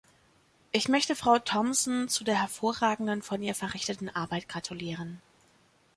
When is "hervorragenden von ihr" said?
2.41-3.53